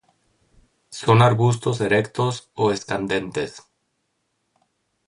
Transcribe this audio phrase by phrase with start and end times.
[0.89, 3.51] Son arbustos erectos o escandentes.